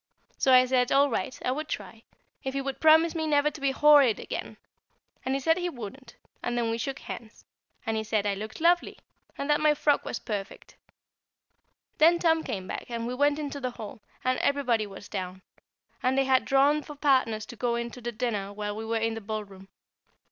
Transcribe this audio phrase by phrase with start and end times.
[0.35, 2.01] So I said, all right I would try,
[2.43, 4.57] if he would promise never to be horrid again;
[5.23, 7.45] and he said he wouldn't; and then we shook hands,
[7.85, 8.97] and he said I looked lovely,
[9.37, 13.59] and that my frock was perfect; and then Tom came back and we went into
[13.59, 15.43] the hall, and everybody was down,
[16.01, 19.13] and they had drawn for partners to go in to dinner while we were in
[19.13, 19.67] the ballroom.